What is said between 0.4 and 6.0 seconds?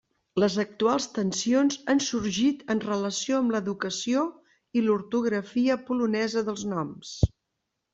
Les actuals tensions han sorgit en relació amb l'educació i l'ortografia